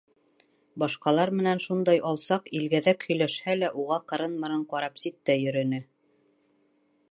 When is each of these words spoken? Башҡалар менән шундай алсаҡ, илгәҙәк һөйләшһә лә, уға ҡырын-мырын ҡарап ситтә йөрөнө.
Башҡалар 0.83 1.31
менән 1.41 1.61
шундай 1.65 1.99
алсаҡ, 2.13 2.49
илгәҙәк 2.61 3.05
һөйләшһә 3.11 3.57
лә, 3.59 3.71
уға 3.83 4.01
ҡырын-мырын 4.13 4.67
ҡарап 4.75 5.01
ситтә 5.05 5.39
йөрөнө. 5.45 5.85